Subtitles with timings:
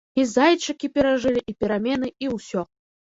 [0.19, 2.65] І зайчыкі перажылі, і перамены, і ўсё.